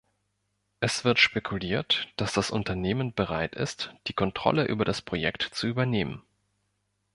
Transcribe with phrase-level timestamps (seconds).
[0.79, 6.23] Es wird spekuliert, dass das Unternehmen bereit ist, die Kontrolle über das Projekt zu übernehmen.